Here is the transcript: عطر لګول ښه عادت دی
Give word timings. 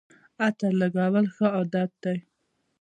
عطر 0.45 0.71
لګول 0.81 1.25
ښه 1.35 1.45
عادت 1.57 1.91
دی 2.03 2.17